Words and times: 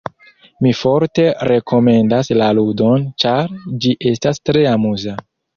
Mi 0.65 0.71
forte 0.77 1.25
rekomendas 1.49 2.33
la 2.41 2.49
ludon, 2.61 3.05
ĉar 3.25 3.55
ĝi 3.85 3.95
estas 4.15 4.43
tre 4.51 4.69
amuza. 4.75 5.19